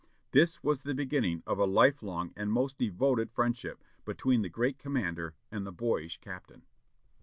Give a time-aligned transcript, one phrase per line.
[0.31, 4.79] This was the beginning of a life long and most devoted friendship between the great
[4.79, 6.63] commander and the boyish captain.